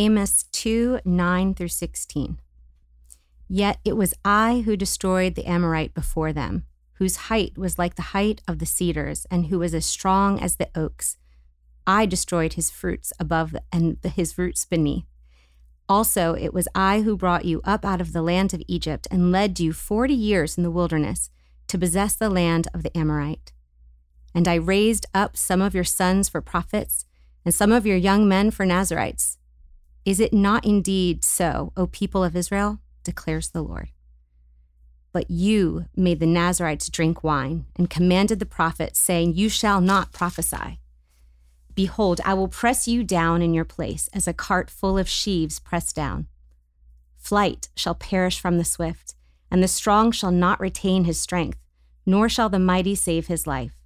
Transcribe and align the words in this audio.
Amos 0.00 0.44
2 0.52 1.00
9 1.04 1.54
through 1.54 1.68
16. 1.68 2.40
Yet 3.50 3.80
it 3.84 3.98
was 3.98 4.14
I 4.24 4.62
who 4.64 4.74
destroyed 4.74 5.34
the 5.34 5.44
Amorite 5.44 5.92
before 5.92 6.32
them, 6.32 6.64
whose 6.94 7.28
height 7.28 7.58
was 7.58 7.78
like 7.78 7.96
the 7.96 8.10
height 8.16 8.40
of 8.48 8.60
the 8.60 8.64
cedars, 8.64 9.26
and 9.30 9.48
who 9.48 9.58
was 9.58 9.74
as 9.74 9.84
strong 9.84 10.40
as 10.40 10.56
the 10.56 10.70
oaks. 10.74 11.18
I 11.86 12.06
destroyed 12.06 12.54
his 12.54 12.70
fruits 12.70 13.12
above 13.20 13.54
and 13.70 13.98
his 14.02 14.38
roots 14.38 14.64
beneath. 14.64 15.04
Also, 15.86 16.34
it 16.34 16.54
was 16.54 16.66
I 16.74 17.02
who 17.02 17.14
brought 17.14 17.44
you 17.44 17.60
up 17.64 17.84
out 17.84 18.00
of 18.00 18.14
the 18.14 18.22
land 18.22 18.54
of 18.54 18.62
Egypt 18.68 19.06
and 19.10 19.30
led 19.30 19.60
you 19.60 19.74
forty 19.74 20.14
years 20.14 20.56
in 20.56 20.62
the 20.62 20.70
wilderness 20.70 21.28
to 21.66 21.76
possess 21.76 22.16
the 22.16 22.30
land 22.30 22.68
of 22.72 22.82
the 22.82 22.96
Amorite. 22.96 23.52
And 24.34 24.48
I 24.48 24.54
raised 24.54 25.04
up 25.12 25.36
some 25.36 25.60
of 25.60 25.74
your 25.74 25.84
sons 25.84 26.30
for 26.30 26.40
prophets, 26.40 27.04
and 27.44 27.54
some 27.54 27.70
of 27.70 27.84
your 27.84 27.98
young 27.98 28.26
men 28.26 28.50
for 28.50 28.64
Nazarites. 28.64 29.36
Is 30.04 30.20
it 30.20 30.32
not 30.32 30.64
indeed 30.64 31.24
so, 31.24 31.72
O 31.76 31.86
people 31.86 32.24
of 32.24 32.34
Israel? 32.34 32.80
declares 33.04 33.50
the 33.50 33.62
Lord. 33.62 33.90
But 35.12 35.30
you 35.30 35.86
made 35.96 36.20
the 36.20 36.26
Nazarites 36.26 36.88
drink 36.88 37.24
wine, 37.24 37.66
and 37.76 37.90
commanded 37.90 38.38
the 38.38 38.46
prophets, 38.46 39.00
saying, 39.00 39.34
You 39.34 39.48
shall 39.48 39.80
not 39.80 40.12
prophesy. 40.12 40.80
Behold, 41.74 42.20
I 42.24 42.34
will 42.34 42.48
press 42.48 42.86
you 42.86 43.02
down 43.02 43.42
in 43.42 43.54
your 43.54 43.64
place 43.64 44.08
as 44.12 44.28
a 44.28 44.34
cart 44.34 44.70
full 44.70 44.98
of 44.98 45.08
sheaves 45.08 45.58
pressed 45.58 45.96
down. 45.96 46.26
Flight 47.16 47.68
shall 47.74 47.94
perish 47.94 48.40
from 48.40 48.58
the 48.58 48.64
swift, 48.64 49.14
and 49.50 49.62
the 49.62 49.68
strong 49.68 50.12
shall 50.12 50.30
not 50.30 50.60
retain 50.60 51.04
his 51.04 51.18
strength, 51.18 51.58
nor 52.06 52.28
shall 52.28 52.48
the 52.48 52.58
mighty 52.58 52.94
save 52.94 53.26
his 53.26 53.46
life. 53.46 53.76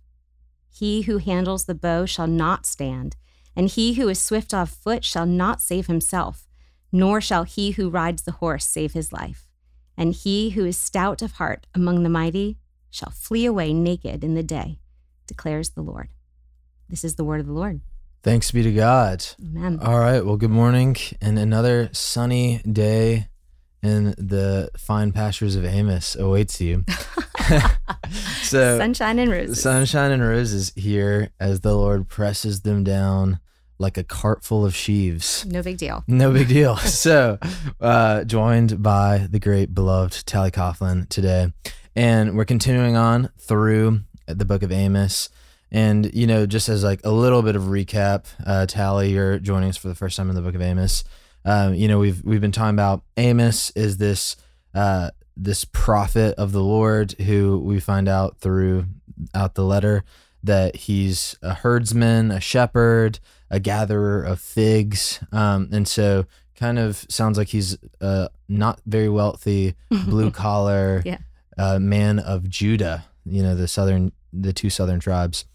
He 0.71 1.03
who 1.03 1.19
handles 1.19 1.65
the 1.65 1.75
bow 1.75 2.05
shall 2.05 2.27
not 2.27 2.67
stand, 2.67 3.17
and 3.57 3.69
he 3.69 3.95
who 3.95 4.09
is 4.09 4.21
swift 4.21 4.53
of 4.53 4.71
foot 4.71 5.05
shall 5.05 5.27
not 5.27 5.61
save 5.61 5.87
himself, 5.87 6.49
nor 6.93 7.21
shall 7.21 7.45
he 7.45 7.73
who 7.73 7.91
rides 7.91 8.23
the 8.23 8.33
horse 8.33 8.67
save 8.67 8.93
his 8.93 9.13
life. 9.13 9.49
And 9.97 10.13
he 10.13 10.51
who 10.51 10.65
is 10.65 10.77
stout 10.77 11.23
of 11.23 11.33
heart 11.33 11.67
among 11.75 12.03
the 12.03 12.09
mighty 12.09 12.59
shall 12.91 13.11
flee 13.11 13.47
away 13.47 13.73
naked 13.73 14.25
in 14.25 14.35
the 14.35 14.43
day, 14.43 14.79
declares 15.27 15.71
the 15.71 15.83
Lord. 15.83 16.09
This 16.89 17.05
is 17.05 17.15
the 17.15 17.25
word 17.25 17.41
of 17.41 17.47
the 17.47 17.53
Lord. 17.53 17.81
Thanks 18.23 18.51
be 18.51 18.63
to 18.63 18.73
God. 18.73 19.25
Amen. 19.41 19.79
All 19.83 19.99
right. 19.99 20.25
Well, 20.25 20.37
good 20.37 20.51
morning. 20.51 20.97
And 21.21 21.39
another 21.39 21.91
sunny 21.93 22.59
day 22.61 23.29
in 23.83 24.15
the 24.17 24.71
fine 24.79 25.13
pastures 25.13 25.57
of 25.57 25.65
Amos 25.65 26.17
awaits 26.17 26.61
you. 26.61 26.85
so, 28.43 28.79
sunshine 28.79 29.19
and 29.19 29.31
roses. 29.31 29.61
Sunshine 29.61 30.11
and 30.11 30.23
roses 30.23 30.73
here 30.75 31.31
as 31.39 31.61
the 31.61 31.75
Lord 31.75 32.09
presses 32.09 32.63
them 32.63 32.85
down 32.85 33.41
like 33.79 33.97
a 33.99 34.05
cart 34.05 34.45
full 34.45 34.65
of 34.65 34.75
sheaves. 34.75 35.45
No 35.47 35.63
big 35.63 35.79
deal. 35.79 36.05
No 36.07 36.33
big 36.33 36.49
deal. 36.49 36.77
so, 36.79 37.39
uh, 37.81 38.25
joined 38.25 38.83
by 38.83 39.27
the 39.31 39.41
great 39.41 39.75
beloved 39.75 40.27
Tally 40.27 40.51
Coughlin 40.51 41.09
today. 41.09 41.53
And 41.97 42.37
we're 42.37 42.45
continuing 42.45 42.97
on 42.97 43.31
through 43.39 44.01
the 44.27 44.45
book 44.45 44.63
of 44.63 44.73
Amos. 44.73 45.29
And, 45.71 46.13
you 46.15 46.27
know, 46.27 46.47
just 46.47 46.69
as 46.69 46.85
like 46.85 47.01
a 47.05 47.11
little 47.11 47.43
bit 47.43 47.57
of 47.57 47.65
recap, 47.65 48.27
uh, 48.47 48.67
Tally, 48.67 49.13
you're 49.13 49.39
joining 49.39 49.69
us 49.69 49.77
for 49.77 49.89
the 49.89 49.95
first 49.95 50.17
time 50.17 50.29
in 50.29 50.37
the 50.37 50.43
book 50.43 50.55
of 50.55 50.63
Amos. 50.63 51.05
Um, 51.45 51.75
you 51.75 51.89
know, 51.89 51.99
we've 51.99 52.25
we've 52.25 52.41
been 52.41 52.53
talking 52.53 52.75
about 52.75 53.03
Amos 53.17 53.71
is 53.71 53.99
this 53.99 54.37
uh, 54.75 55.11
this 55.37 55.65
prophet 55.65 56.35
of 56.37 56.53
the 56.53 56.63
Lord 56.63 57.13
who 57.13 57.59
we 57.59 57.81
find 57.81 58.09
out 58.09 58.39
through 58.39 58.87
out 59.35 59.55
the 59.55 59.65
letter 59.65 60.05
that 60.45 60.77
he's 60.77 61.37
a 61.43 61.55
herdsman, 61.55 62.31
a 62.31 62.41
shepherd, 62.41 63.19
a 63.51 63.59
gatherer 63.59 64.23
of 64.23 64.41
figs, 64.41 65.21
um, 65.33 65.69
and 65.73 65.89
so 65.89 66.27
kind 66.55 66.79
of 66.79 67.05
sounds 67.09 67.37
like 67.37 67.49
he's 67.49 67.77
a 68.01 68.29
not 68.49 68.81
very 68.87 69.09
wealthy, 69.09 69.75
blue 69.91 70.31
collar 70.31 71.03
yeah. 71.05 71.19
uh, 71.59 71.79
man 71.79 72.19
of 72.19 72.49
Judah. 72.49 73.07
You 73.25 73.43
know, 73.43 73.55
the 73.57 73.67
southern 73.67 74.13
the 74.33 74.53
two 74.53 74.69
southern 74.71 75.01
tribes, 75.01 75.47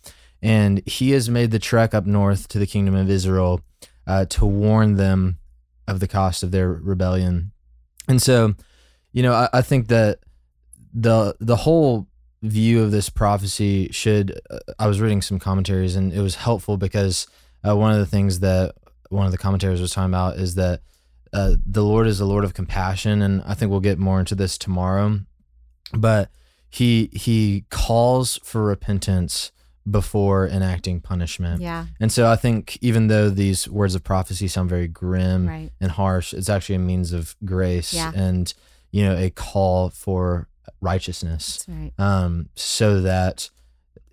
and 0.42 0.82
he 0.88 1.12
has 1.12 1.30
made 1.30 1.52
the 1.52 1.60
trek 1.60 1.94
up 1.94 2.06
north 2.06 2.48
to 2.50 2.60
the 2.60 2.68
kingdom 2.68 2.96
of 2.96 3.10
Israel 3.10 3.62
uh, 4.08 4.26
to 4.26 4.46
warn 4.46 4.96
them 4.96 5.38
of 5.88 6.00
the 6.00 6.08
cost 6.08 6.42
of 6.42 6.52
their 6.52 6.72
rebellion. 6.72 7.52
And 8.08 8.20
so, 8.20 8.56
you 9.12 9.22
know, 9.22 9.34
I, 9.34 9.50
I 9.54 9.62
think 9.62 9.88
that 9.90 10.20
the 10.94 11.36
the 11.40 11.58
whole 11.58 12.08
view 12.42 12.82
of 12.84 12.92
this 12.92 13.10
prophecy 13.10 13.90
should. 13.92 14.40
Uh, 14.50 14.60
I 14.78 14.88
was 14.88 15.02
reading 15.02 15.22
some 15.22 15.40
commentaries, 15.40 15.96
and 15.96 16.14
it 16.14 16.22
was 16.22 16.36
helpful 16.36 16.78
because 16.78 17.28
uh, 17.68 17.76
one 17.76 17.92
of 17.92 18.00
the 18.00 18.06
things 18.06 18.40
that 18.40 18.76
one 19.10 19.26
of 19.26 19.32
the 19.32 19.38
commentaries 19.38 19.82
was 19.82 19.92
talking 19.94 20.10
about 20.12 20.38
is 20.38 20.56
that 20.56 20.82
uh, 21.34 21.56
the 21.66 21.84
Lord 21.84 22.08
is 22.08 22.20
a 22.20 22.26
Lord 22.26 22.44
of 22.44 22.54
compassion, 22.54 23.22
and 23.22 23.42
I 23.46 23.54
think 23.54 23.72
we'll 23.72 23.80
get 23.80 24.00
more 24.00 24.20
into 24.20 24.36
this 24.36 24.58
tomorrow. 24.58 25.20
But 25.94 26.30
he 26.70 27.10
he 27.14 27.66
calls 27.70 28.40
for 28.44 28.64
repentance 28.64 29.52
before 29.90 30.48
enacting 30.48 31.00
punishment. 31.02 31.62
Yeah. 31.62 31.88
And 32.00 32.12
so 32.12 32.30
I 32.30 32.36
think 32.36 32.78
even 32.82 33.08
though 33.08 33.30
these 33.32 33.68
words 33.68 33.96
of 33.96 34.04
prophecy 34.04 34.48
sound 34.48 34.70
very 34.70 34.88
grim 34.88 35.48
Right. 35.48 35.72
and 35.82 35.90
harsh, 35.92 36.32
it's 36.34 36.48
actually 36.50 36.76
a 36.76 36.80
means 36.80 37.12
of 37.12 37.36
grace 37.44 37.92
Yeah. 37.94 38.12
and 38.14 38.54
you 38.92 39.04
know 39.04 39.16
a 39.16 39.30
call 39.32 39.90
for 39.90 40.48
righteousness. 40.82 41.66
That's 41.66 41.70
right. 41.70 41.92
Um, 41.98 42.50
so 42.56 43.02
that 43.02 43.50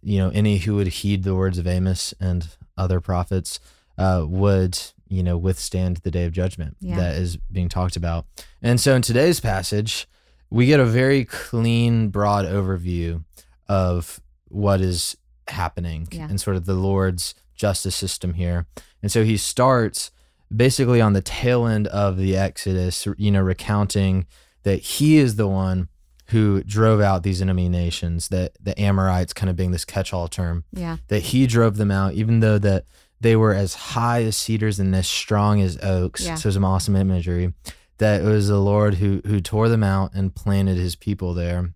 you 0.02 0.18
know 0.18 0.30
any 0.30 0.58
who 0.58 0.76
would 0.76 0.86
heed 0.88 1.22
the 1.24 1.34
words 1.34 1.58
of 1.58 1.66
Amos 1.66 2.14
and 2.20 2.48
other 2.76 3.00
prophets 3.00 3.58
uh, 3.98 4.24
would 4.28 4.78
you 5.08 5.22
know 5.22 5.36
withstand 5.38 5.98
the 5.98 6.10
day 6.10 6.24
of 6.24 6.32
judgment 6.32 6.76
Yeah. 6.80 6.96
that 6.96 7.14
is 7.16 7.36
being 7.50 7.68
talked 7.68 7.96
about. 7.96 8.26
And 8.62 8.80
so 8.80 8.94
in 8.94 9.02
today's 9.02 9.40
passage, 9.40 10.06
we 10.50 10.66
get 10.66 10.80
a 10.80 10.84
very 10.84 11.24
clean, 11.24 12.08
broad 12.08 12.44
overview 12.44 13.24
of 13.68 14.20
what 14.48 14.80
is 14.80 15.16
happening 15.48 16.08
Yeah. 16.10 16.28
and 16.28 16.40
sort 16.40 16.56
of 16.56 16.66
the 16.66 16.74
Lord's 16.74 17.34
justice 17.54 17.96
system 17.96 18.34
here. 18.34 18.66
And 19.02 19.10
so 19.10 19.24
he 19.24 19.36
starts 19.36 20.10
basically 20.54 21.00
on 21.00 21.12
the 21.14 21.22
tail 21.22 21.66
end 21.66 21.86
of 21.88 22.16
the 22.16 22.36
Exodus, 22.36 23.06
you 23.16 23.30
know, 23.30 23.42
recounting 23.42 24.26
that 24.64 24.76
he 24.80 25.16
is 25.16 25.36
the 25.36 25.46
one 25.48 25.88
who 26.30 26.62
drove 26.64 27.00
out 27.00 27.22
these 27.22 27.40
enemy 27.40 27.68
nations, 27.68 28.28
that 28.28 28.56
the 28.60 28.78
Amorites 28.80 29.32
kind 29.32 29.48
of 29.48 29.56
being 29.56 29.70
this 29.70 29.84
catch-all 29.84 30.28
term, 30.28 30.64
Yeah. 30.72 30.96
that 31.08 31.20
he 31.24 31.46
drove 31.46 31.76
them 31.76 31.90
out, 31.90 32.14
even 32.14 32.40
though 32.40 32.58
that 32.58 32.84
they 33.20 33.36
were 33.36 33.54
as 33.54 33.74
high 33.74 34.22
as 34.24 34.36
cedars 34.36 34.78
and 34.78 34.94
as 34.94 35.06
strong 35.08 35.60
as 35.62 35.78
oaks. 35.82 36.24
Yeah. 36.26 36.34
So 36.34 36.50
some 36.50 36.64
awesome 36.64 36.96
imagery. 36.96 37.54
That 37.98 38.20
it 38.20 38.24
was 38.24 38.48
the 38.48 38.60
Lord 38.60 38.94
who 38.96 39.22
who 39.24 39.40
tore 39.40 39.68
them 39.70 39.82
out 39.82 40.12
and 40.14 40.34
planted 40.34 40.76
his 40.76 40.96
people 40.96 41.32
there. 41.32 41.72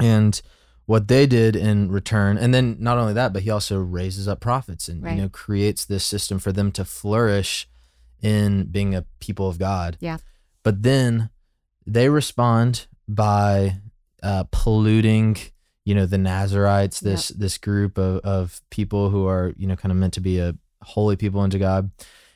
And 0.00 0.40
what 0.86 1.06
they 1.08 1.26
did 1.26 1.54
in 1.54 1.90
return, 1.92 2.36
and 2.36 2.52
then 2.52 2.76
not 2.80 2.98
only 2.98 3.12
that, 3.14 3.32
but 3.32 3.42
he 3.44 3.50
also 3.50 3.78
raises 3.78 4.26
up 4.26 4.40
prophets 4.40 4.88
and 4.88 5.02
Right. 5.02 5.14
you 5.16 5.22
know 5.22 5.28
creates 5.28 5.84
this 5.84 6.04
system 6.04 6.38
for 6.40 6.50
them 6.52 6.72
to 6.72 6.84
flourish 6.84 7.68
in 8.20 8.64
being 8.64 8.94
a 8.94 9.04
people 9.20 9.48
of 9.48 9.58
God. 9.58 9.96
Yeah. 10.00 10.16
But 10.64 10.82
then 10.82 11.30
they 11.86 12.08
respond 12.08 12.86
by 13.08 13.76
uh, 14.22 14.44
polluting, 14.50 15.36
you 15.84 15.94
know, 15.94 16.06
the 16.06 16.18
Nazarites, 16.18 17.00
this 17.00 17.28
this 17.28 17.58
group 17.58 17.98
of, 17.98 18.20
of 18.24 18.60
people 18.70 19.10
who 19.10 19.26
are, 19.26 19.52
you 19.56 19.66
know, 19.66 19.76
kind 19.76 19.92
of 19.92 19.98
meant 19.98 20.14
to 20.14 20.20
be 20.20 20.38
a 20.38 20.54
holy 20.82 21.16
people 21.16 21.40
unto 21.40 21.58
God, 21.58 21.90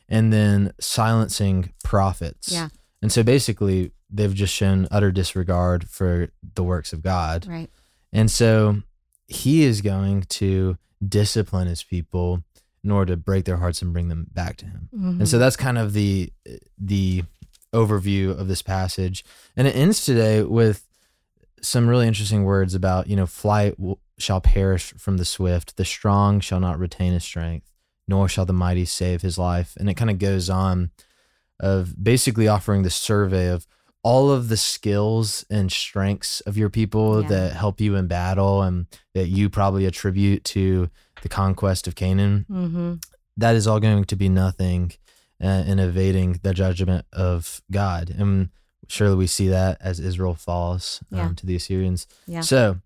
and 0.09 0.33
then 0.33 0.73
silencing 0.81 1.73
prophets. 1.85 2.51
Yeah. 2.53 2.69
And 3.01 3.13
so 3.13 3.23
basically, 3.23 3.93
they've 4.11 4.35
just 4.35 4.55
shown 4.55 4.89
utter 4.91 5.11
disregard 5.13 5.89
for 5.89 6.31
the 6.55 6.63
works 6.65 6.93
of 6.93 7.03
God. 7.03 7.47
Right. 7.47 7.71
And 8.13 8.31
so 8.31 8.83
he 9.27 9.65
is 9.65 9.83
going 9.83 10.23
to 10.23 10.79
discipline 11.07 11.69
his 11.69 11.83
people 11.83 12.43
in 12.83 12.91
order 12.91 13.13
to 13.13 13.17
break 13.17 13.45
their 13.45 13.59
hearts 13.59 13.83
and 13.83 13.93
bring 13.93 14.09
them 14.09 14.27
back 14.33 14.57
to 14.57 14.67
him. 14.67 14.89
Mhm. 14.97 15.19
And 15.21 15.29
so 15.29 15.39
that's 15.39 15.57
kind 15.57 15.79
of 15.79 15.93
the 15.93 16.33
the 16.79 17.25
overview 17.73 18.31
of 18.39 18.49
this 18.49 18.63
passage. 18.63 19.25
And 19.57 19.67
it 19.69 19.77
ends 19.77 20.05
today 20.05 20.43
with 20.43 20.87
some 21.61 21.89
really 21.89 22.07
interesting 22.07 22.45
words 22.45 22.75
about, 22.75 23.09
you 23.09 23.17
know, 23.17 23.27
flight 23.27 23.75
shall 24.19 24.41
perish 24.41 24.93
from 24.95 25.17
the 25.17 25.25
swift, 25.25 25.77
the 25.77 25.85
strong 25.85 26.41
shall 26.41 26.61
not 26.61 26.79
retain 26.79 27.13
his 27.13 27.25
strength, 27.25 27.71
nor 28.07 28.29
shall 28.29 28.47
the 28.47 28.53
mighty 28.53 28.85
save 28.85 29.23
his 29.23 29.39
life. 29.39 29.75
And 29.79 29.89
it 29.91 29.95
kind 29.95 30.11
of 30.11 30.19
goes 30.19 30.49
on 30.49 30.91
of 31.61 32.03
basically 32.03 32.47
offering 32.49 32.83
the 32.83 32.91
survey 32.91 33.49
of 33.49 33.67
all 34.05 34.31
of 34.31 34.49
the 34.49 34.57
skills 34.57 35.45
and 35.51 35.71
strengths 35.73 36.41
of 36.43 36.57
your 36.57 36.71
people 36.71 37.23
Yeah. 37.23 37.29
that 37.29 37.53
help 37.55 37.81
you 37.81 37.97
in 37.97 38.07
battle 38.07 38.63
and 38.63 38.87
that 39.15 39.27
you 39.29 39.51
probably 39.51 39.85
attribute 39.85 40.45
to 40.45 40.89
the 41.23 41.29
conquest 41.29 41.89
of 41.89 41.97
Canaan 41.97 42.47
Mhm. 42.49 43.03
that 43.37 43.57
is 43.57 43.67
all 43.67 43.81
going 43.81 44.05
to 44.05 44.17
be 44.17 44.29
nothing 44.29 44.93
uh, 45.43 45.65
in 45.67 45.79
evading 45.79 46.41
the 46.43 46.53
judgment 46.55 47.07
of 47.13 47.61
God. 47.71 48.11
And 48.11 48.51
surely 48.89 49.17
we 49.17 49.27
see 49.27 49.49
that 49.49 49.79
as 49.81 50.01
Israel 50.01 50.35
falls 50.35 51.01
um, 51.13 51.19
Yeah. 51.19 51.33
to 51.37 51.47
the 51.47 51.57
Assyrians. 51.57 52.07
Yeah. 52.27 52.41
So, 52.41 52.79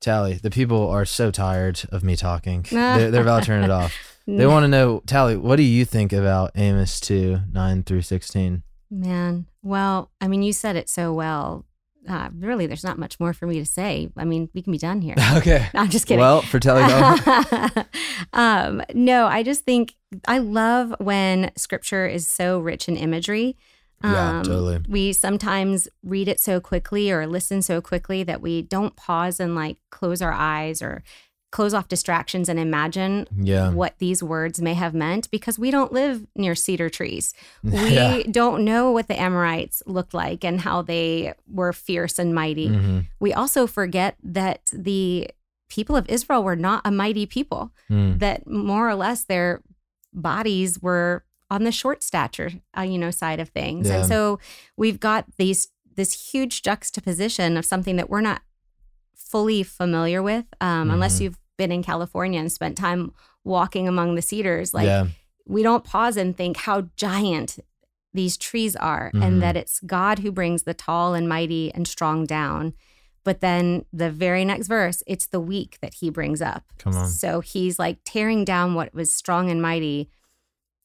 Tally, 0.00 0.34
the 0.34 0.50
people 0.50 0.88
are 0.88 1.04
so 1.04 1.30
tired 1.30 1.82
of 1.92 2.02
me 2.02 2.16
talking. 2.16 2.64
they're, 2.70 3.10
they're 3.10 3.20
about 3.22 3.40
to 3.42 3.46
turn 3.46 3.62
it 3.64 3.70
off. 3.70 3.94
They 4.26 4.46
want 4.46 4.64
to 4.64 4.68
know, 4.68 5.02
Tally, 5.06 5.36
what 5.36 5.56
do 5.56 5.62
you 5.62 5.84
think 5.84 6.12
about 6.12 6.52
Amos 6.54 7.00
2 7.00 7.40
9 7.52 7.82
through 7.82 8.02
16? 8.02 8.62
Man, 8.90 9.46
well, 9.62 10.10
I 10.20 10.26
mean, 10.28 10.42
you 10.42 10.52
said 10.52 10.76
it 10.76 10.88
so 10.88 11.12
well. 11.12 11.64
Uh, 12.08 12.30
really, 12.38 12.66
there's 12.66 12.84
not 12.84 12.98
much 12.98 13.20
more 13.20 13.32
for 13.32 13.46
me 13.46 13.58
to 13.58 13.66
say. 13.66 14.08
I 14.16 14.24
mean, 14.24 14.48
we 14.54 14.62
can 14.62 14.72
be 14.72 14.78
done 14.78 15.00
here. 15.00 15.14
Okay. 15.36 15.68
No, 15.74 15.80
I'm 15.80 15.90
just 15.90 16.06
kidding. 16.06 16.20
Well, 16.20 16.42
for 16.42 16.58
go. 16.58 17.84
um, 18.32 18.82
no, 18.94 19.26
I 19.26 19.42
just 19.42 19.64
think 19.64 19.94
I 20.26 20.38
love 20.38 20.94
when 20.98 21.52
scripture 21.56 22.06
is 22.06 22.26
so 22.26 22.58
rich 22.58 22.88
in 22.88 22.96
imagery. 22.96 23.56
Um, 24.02 24.12
Yeah, 24.12 24.42
totally. 24.44 24.80
We 24.88 25.12
sometimes 25.12 25.88
read 26.02 26.26
it 26.28 26.40
so 26.40 26.58
quickly 26.60 27.10
or 27.10 27.26
listen 27.26 27.62
so 27.62 27.80
quickly 27.80 28.22
that 28.24 28.40
we 28.40 28.62
don't 28.62 28.96
pause 28.96 29.38
and 29.38 29.54
like 29.54 29.76
close 29.90 30.20
our 30.22 30.32
eyes 30.32 30.82
or 30.82 31.02
close 31.50 31.74
off 31.74 31.88
distractions 31.88 32.48
and 32.48 32.58
imagine 32.60 33.26
yeah. 33.36 33.70
what 33.70 33.98
these 33.98 34.22
words 34.22 34.60
may 34.60 34.74
have 34.74 34.94
meant 34.94 35.28
because 35.32 35.58
we 35.58 35.70
don't 35.72 35.92
live 35.92 36.24
near 36.36 36.54
cedar 36.54 36.88
trees. 36.88 37.34
We 37.64 37.94
Yeah. 37.94 38.22
don't 38.30 38.64
know 38.64 38.92
what 38.92 39.08
the 39.08 39.20
Amorites 39.20 39.82
looked 39.86 40.14
like 40.14 40.44
and 40.44 40.60
how 40.60 40.82
they 40.82 41.34
were 41.52 41.72
fierce 41.72 42.18
and 42.20 42.32
mighty. 42.34 42.68
Mhm. 42.68 43.06
We 43.18 43.32
also 43.32 43.66
forget 43.66 44.16
that 44.22 44.70
the 44.72 45.28
people 45.68 45.96
of 45.96 46.08
Israel 46.08 46.44
were 46.44 46.56
not 46.56 46.82
a 46.84 46.90
mighty 46.92 47.26
people, 47.26 47.72
Mm. 47.90 48.18
that 48.20 48.46
more 48.46 48.88
or 48.88 48.94
less 48.94 49.24
their 49.24 49.60
bodies 50.12 50.80
were 50.80 51.24
on 51.50 51.64
the 51.64 51.72
short 51.72 52.04
stature, 52.04 52.52
uh, 52.78 52.82
you 52.82 52.96
know, 52.98 53.10
side 53.10 53.40
of 53.40 53.48
things. 53.48 53.88
Yeah. 53.88 53.96
And 53.98 54.06
so 54.06 54.38
we've 54.76 55.00
got 55.00 55.24
these 55.36 55.68
this 55.96 56.30
huge 56.32 56.62
juxtaposition 56.62 57.56
of 57.56 57.64
something 57.64 57.96
that 57.96 58.08
we're 58.08 58.20
not 58.20 58.40
fully 59.16 59.62
familiar 59.62 60.22
with, 60.22 60.46
um, 60.60 60.90
unless 60.90 61.18
Mhm. 61.18 61.20
you've 61.22 61.38
been 61.60 61.70
in 61.78 61.82
California 61.82 62.40
and 62.40 62.50
spent 62.50 62.78
time 62.78 63.12
walking 63.44 63.86
among 63.86 64.14
the 64.14 64.22
cedars. 64.22 64.72
Like 64.72 64.86
yeah. 64.86 65.06
we 65.46 65.62
don't 65.62 65.84
pause 65.84 66.16
and 66.16 66.34
think 66.34 66.56
how 66.56 66.78
giant 66.96 67.58
these 68.14 68.36
trees 68.36 68.74
are 68.76 69.10
Mhm. 69.12 69.22
and 69.24 69.42
that 69.42 69.56
it's 69.56 69.78
God 69.80 70.20
who 70.20 70.32
brings 70.32 70.62
the 70.62 70.74
tall 70.74 71.12
and 71.14 71.28
mighty 71.28 71.72
and 71.74 71.86
strong 71.86 72.24
down. 72.24 72.72
But 73.24 73.40
then 73.40 73.84
the 73.92 74.10
very 74.10 74.44
next 74.44 74.66
verse, 74.68 75.02
it's 75.06 75.26
the 75.26 75.40
weak 75.52 75.76
that 75.82 75.94
he 76.00 76.08
brings 76.08 76.40
up. 76.40 76.64
Come 76.78 76.96
on. 76.96 77.08
So 77.08 77.40
he's 77.40 77.78
like 77.78 77.98
tearing 78.04 78.44
down 78.46 78.74
what 78.74 78.94
was 78.94 79.14
strong 79.14 79.50
and 79.50 79.60
mighty 79.60 80.08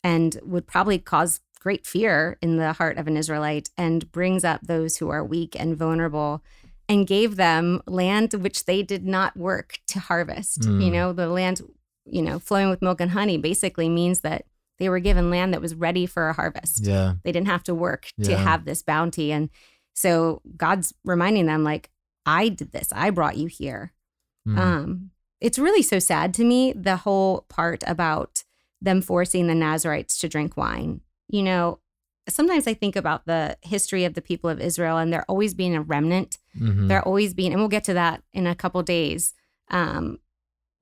and 0.04 0.38
would 0.44 0.68
probably 0.68 1.00
cause 1.00 1.40
great 1.60 1.88
fear 1.88 2.38
in 2.42 2.58
the 2.58 2.74
heart 2.74 2.98
of 2.98 3.08
an 3.08 3.18
Israelite 3.18 3.70
and 3.78 4.12
brings 4.12 4.44
up 4.44 4.62
those 4.62 4.98
who 4.98 5.10
are 5.10 5.24
weak 5.24 5.56
and 5.60 5.78
vulnerable 5.78 6.44
and 6.88 7.08
gave 7.08 7.36
them 7.36 7.82
land 7.88 8.34
which 8.34 8.66
they 8.66 8.84
did 8.84 9.06
not 9.06 9.36
work 9.36 9.80
to 9.88 10.00
harvest. 10.00 10.62
Mm. 10.62 10.84
You 10.84 10.92
know, 10.92 11.14
the 11.14 11.28
land, 11.28 11.62
you 12.06 12.22
know, 12.22 12.40
flowing 12.40 12.70
with 12.70 12.82
milk 12.82 13.02
and 13.02 13.12
honey 13.12 13.38
basically 13.38 13.90
means 13.90 14.22
that 14.22 14.46
they 14.78 14.90
were 14.90 15.00
given 15.00 15.30
land 15.30 15.54
that 15.54 15.62
was 15.62 15.74
ready 15.74 16.06
for 16.06 16.30
a 16.30 16.34
harvest. 16.34 16.86
Yeah. 16.86 17.14
They 17.24 17.32
didn't 17.32 17.48
have 17.48 17.64
to 17.64 17.74
work 17.74 18.10
to 18.24 18.38
have 18.38 18.66
this 18.66 18.84
bounty. 18.84 19.32
And 19.32 19.50
so 19.94 20.42
God's 20.58 20.94
reminding 21.06 21.46
them, 21.46 21.64
like, 21.64 21.90
I 22.26 22.50
did 22.50 22.72
this, 22.72 22.90
I 22.92 23.10
brought 23.10 23.38
you 23.38 23.48
here. 23.48 23.94
Mm. 24.48 24.58
Um, 24.58 25.12
it's 25.40 25.60
really 25.60 25.82
so 25.82 26.00
sad 26.00 26.34
to 26.36 26.44
me, 26.44 26.74
the 26.74 26.98
whole 26.98 27.46
part 27.50 27.84
about 27.88 28.44
them 28.82 29.02
forcing 29.02 29.48
the 29.48 29.56
Nazarites 29.56 30.18
to 30.20 30.30
drink 30.30 30.58
wine. 30.58 31.02
You 31.30 31.44
know, 31.44 31.80
sometimes 32.28 32.68
I 32.68 32.74
think 32.74 32.96
about 32.96 33.26
the 33.26 33.58
history 33.62 34.04
of 34.06 34.14
the 34.14 34.22
people 34.22 34.50
of 34.50 34.60
Israel 34.60 34.98
and 34.98 35.14
there 35.14 35.26
always 35.28 35.54
being 35.54 35.76
a 35.76 35.82
remnant. 35.82 36.38
Mhm. 36.60 36.88
There 36.88 37.02
always 37.02 37.34
being, 37.34 37.52
and 37.52 37.62
we'll 37.62 37.70
get 37.70 37.84
to 37.86 37.94
that 37.94 38.24
in 38.34 38.48
a 38.48 38.56
couple 38.56 38.82
days, 38.84 39.34
um, 39.70 40.20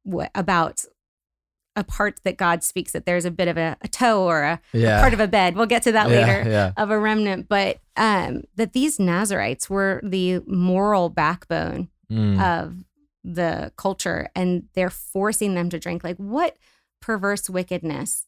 what, 0.04 0.30
about 0.36 0.84
a 1.76 1.84
part 1.84 2.20
that 2.24 2.38
God 2.38 2.64
speaks 2.64 2.92
that 2.92 3.06
there's 3.06 3.26
a 3.26 3.32
bit 3.32 3.48
of 3.48 3.58
a, 3.58 3.76
a 3.82 3.88
toe 3.88 4.24
or 4.24 4.44
a, 4.44 4.62
a 4.76 5.00
part 5.02 5.14
of 5.14 5.20
a 5.20 5.28
bed. 5.28 5.56
We'll 5.56 5.66
get 5.66 5.82
to 5.84 5.92
that 5.94 6.08
yeah, 6.10 6.16
later 6.16 6.44
Yeah. 6.50 6.72
of 6.78 6.92
a 6.92 7.00
remnant, 7.00 7.48
but 7.50 7.80
um, 7.98 8.44
that 8.58 8.74
these 8.74 9.00
Nazarites 9.00 9.70
were 9.70 10.00
the 10.04 10.42
moral 10.46 11.10
backbone 11.10 11.90
Mm. 12.12 12.40
of 12.40 12.76
the 13.24 13.72
culture 13.76 14.28
and 14.36 14.66
they're 14.76 14.90
forcing 14.92 15.56
them 15.56 15.70
to 15.72 15.80
drink. 15.80 16.04
Like, 16.04 16.18
what 16.18 16.58
perverse 17.02 17.50
wickedness 17.50 18.28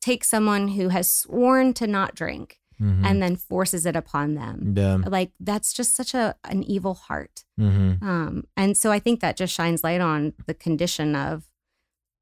takes 0.00 0.28
someone 0.30 0.68
who 0.68 0.88
has 0.90 1.08
sworn 1.10 1.74
to 1.74 1.86
not 1.86 2.14
drink 2.14 2.57
Mhm. 2.80 3.04
and 3.04 3.22
then 3.22 3.36
forces 3.36 3.86
it 3.86 3.96
upon 3.96 4.34
them? 4.34 4.74
yeah. 4.76 4.96
Like, 5.06 5.32
that's 5.40 5.72
just 5.72 5.94
such 5.96 6.14
a 6.14 6.34
an 6.44 6.62
evil 6.62 6.94
heart. 6.94 7.44
Mhm. 7.58 8.02
Um, 8.02 8.44
and 8.56 8.76
so 8.76 8.90
I 8.92 8.98
think 8.98 9.20
that 9.20 9.36
just 9.36 9.52
shines 9.54 9.82
light 9.84 10.00
on 10.00 10.32
the 10.46 10.54
condition 10.54 11.14
of 11.16 11.44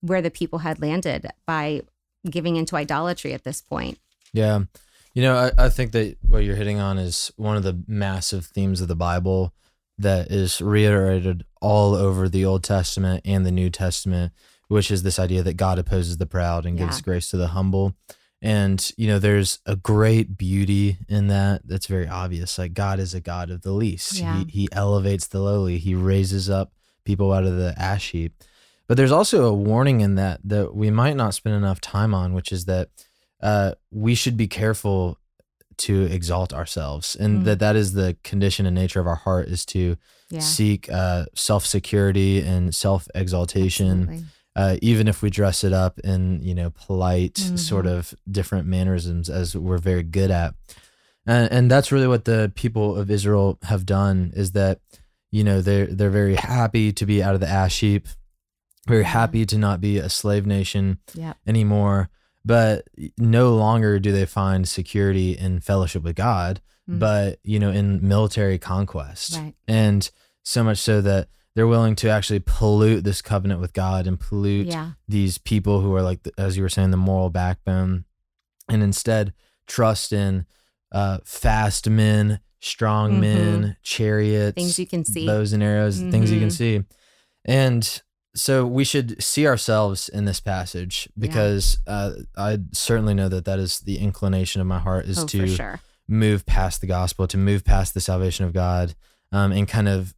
where 0.00 0.22
the 0.22 0.30
people 0.30 0.60
had 0.60 0.80
landed 0.80 1.26
by 1.46 1.82
giving 2.30 2.56
into 2.56 2.76
idolatry 2.76 3.32
at 3.32 3.44
this 3.44 3.60
point. 3.60 3.98
Yeah. 4.32 4.60
You 5.14 5.22
know, 5.22 5.36
I, 5.58 5.66
I 5.66 5.68
think 5.70 5.92
that 5.92 6.16
what 6.22 6.44
you're 6.44 6.56
hitting 6.56 6.78
on 6.78 6.98
is 6.98 7.32
one 7.36 7.56
of 7.56 7.62
the 7.62 7.82
massive 7.86 8.44
themes 8.46 8.80
of 8.80 8.88
the 8.88 8.96
Bible 8.96 9.54
that 9.98 10.30
is 10.30 10.60
reiterated 10.60 11.44
all 11.62 11.94
over 11.94 12.28
the 12.28 12.44
Old 12.44 12.62
Testament 12.62 13.22
and 13.24 13.46
the 13.46 13.50
New 13.50 13.70
Testament, 13.70 14.32
which 14.68 14.90
is 14.90 15.02
this 15.02 15.18
idea 15.18 15.42
that 15.42 15.54
God 15.54 15.78
opposes 15.78 16.18
the 16.18 16.26
proud 16.26 16.66
and 16.66 16.76
gives 16.76 17.00
grace 17.00 17.30
to 17.30 17.38
the 17.38 17.48
humble. 17.48 17.94
And, 18.42 18.92
you 18.96 19.06
know, 19.08 19.18
there's 19.18 19.60
a 19.66 19.76
great 19.76 20.36
beauty 20.36 20.98
in 21.08 21.28
that 21.28 21.62
that's 21.64 21.86
very 21.86 22.06
obvious. 22.06 22.58
Like, 22.58 22.74
God 22.74 22.98
is 23.00 23.14
a 23.14 23.20
God 23.20 23.50
of 23.50 23.62
the 23.62 23.72
least. 23.72 24.18
Yeah. 24.18 24.44
He, 24.44 24.60
he 24.62 24.68
elevates 24.72 25.26
the 25.26 25.40
lowly, 25.40 25.78
He 25.78 25.94
raises 25.94 26.50
up 26.50 26.72
people 27.04 27.32
out 27.32 27.44
of 27.44 27.56
the 27.56 27.74
ash 27.78 28.10
heap. 28.10 28.34
But 28.88 28.96
there's 28.96 29.12
also 29.12 29.46
a 29.46 29.52
warning 29.54 30.00
in 30.00 30.14
that 30.16 30.40
that 30.44 30.74
we 30.74 30.90
might 30.90 31.16
not 31.16 31.34
spend 31.34 31.56
enough 31.56 31.80
time 31.80 32.14
on, 32.14 32.34
which 32.34 32.52
is 32.52 32.66
that 32.66 32.90
uh, 33.42 33.72
we 33.90 34.14
should 34.14 34.36
be 34.36 34.46
careful 34.46 35.18
to 35.78 36.04
exalt 36.04 36.54
ourselves, 36.54 37.16
and 37.16 37.42
Mm. 37.42 37.44
that 37.44 37.58
that 37.58 37.76
is 37.76 37.92
the 37.92 38.16
condition 38.24 38.64
and 38.64 38.74
nature 38.74 39.00
of 39.00 39.06
our 39.06 39.16
heart 39.16 39.48
is 39.48 39.64
to 39.66 39.96
Yeah. 40.30 40.40
seek 40.40 40.88
uh, 40.90 41.26
self 41.34 41.66
security 41.66 42.40
and 42.40 42.74
self 42.74 43.08
exaltation. 43.14 44.28
Uh, 44.56 44.76
even 44.82 45.06
if 45.06 45.22
we 45.22 45.30
dress 45.30 45.62
it 45.64 45.72
up 45.72 45.98
in 46.00 46.40
you 46.42 46.54
know 46.54 46.70
polite 46.70 47.34
Mhm. 47.34 47.58
sort 47.58 47.86
of 47.86 48.14
different 48.30 48.66
mannerisms 48.66 49.28
as 49.30 49.54
we're 49.54 49.78
very 49.90 50.02
good 50.02 50.30
at, 50.30 50.54
and, 51.26 51.50
and 51.52 51.70
that's 51.70 51.92
really 51.92 52.06
what 52.08 52.24
the 52.24 52.50
people 52.54 52.96
of 52.96 53.10
Israel 53.10 53.58
have 53.64 53.84
done 53.84 54.32
is 54.34 54.52
that 54.52 54.80
you 55.30 55.44
know 55.44 55.60
they're 55.60 55.86
they're 55.86 56.10
very 56.22 56.36
happy 56.36 56.92
to 56.92 57.04
be 57.06 57.22
out 57.22 57.34
of 57.34 57.40
the 57.40 57.48
ash 57.48 57.80
heap, 57.80 58.08
very 58.88 59.02
Yeah. 59.02 59.08
happy 59.08 59.44
to 59.46 59.58
not 59.58 59.80
be 59.80 59.98
a 59.98 60.08
slave 60.08 60.46
nation 60.46 60.98
Yeah. 61.14 61.34
anymore. 61.46 62.08
But 62.44 62.86
no 63.18 63.56
longer 63.56 63.98
do 63.98 64.12
they 64.12 64.24
find 64.24 64.68
security 64.68 65.32
in 65.36 65.58
fellowship 65.60 66.04
with 66.04 66.14
God, 66.14 66.60
Mm. 66.88 67.00
but 67.00 67.40
you 67.42 67.58
know, 67.58 67.72
in 67.72 68.06
military 68.06 68.56
conquest. 68.58 69.34
Right. 69.36 69.54
And 69.66 70.08
so 70.44 70.62
much 70.62 70.78
so 70.78 71.00
that 71.02 71.28
they're 71.56 71.66
willing 71.66 71.96
to 71.96 72.08
actually 72.08 72.38
pollute 72.38 73.02
this 73.02 73.20
covenant 73.22 73.60
with 73.60 73.72
God 73.72 74.06
and 74.06 74.20
pollute 74.20 74.66
Yeah. 74.68 74.92
these 75.08 75.38
people 75.38 75.80
who 75.80 75.92
are 75.96 76.02
like, 76.02 76.22
the, 76.22 76.30
as 76.38 76.56
you 76.56 76.62
were 76.62 76.68
saying, 76.68 76.90
the 76.92 76.96
moral 76.98 77.30
backbone, 77.30 78.04
and 78.68 78.82
instead 78.82 79.32
trust 79.66 80.12
in 80.12 80.46
uh, 80.92 81.18
fast 81.24 81.90
men, 81.90 82.38
strong 82.60 83.14
Mhm. 83.14 83.20
men, 83.20 83.76
chariots, 83.82 84.54
Things 84.54 84.78
you 84.78 84.86
can 84.86 85.04
see. 85.04 85.26
bows 85.26 85.52
and 85.52 85.62
arrows, 85.62 85.98
things 85.98 86.30
you 86.30 86.38
can 86.38 86.48
Mhm. 86.48 86.52
see. 86.52 86.82
And 87.44 88.02
so 88.34 88.66
we 88.66 88.84
should 88.84 89.20
see 89.22 89.46
ourselves 89.46 90.08
in 90.08 90.26
this 90.26 90.40
passage 90.40 91.08
because 91.18 91.78
uh, 91.86 92.12
I 92.36 92.58
certainly 92.72 93.14
know 93.14 93.28
that 93.28 93.44
that 93.46 93.58
is 93.58 93.80
the 93.80 93.98
inclination 93.98 94.60
of 94.60 94.66
my 94.66 94.78
heart 94.78 95.06
is 95.06 95.18
oh, 95.20 95.26
to 95.26 95.48
sure. 95.48 95.80
move 96.06 96.44
past 96.46 96.80
the 96.82 96.86
gospel, 96.86 97.26
to 97.28 97.36
move 97.38 97.64
past 97.64 97.94
the 97.94 98.00
salvation 98.00 98.44
of 98.44 98.52
God, 98.52 98.94
um, 99.32 99.52
and 99.52 99.66
kind 99.66 99.88
of 99.88 100.14